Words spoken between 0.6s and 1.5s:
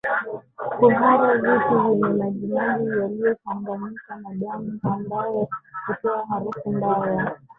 Kuhara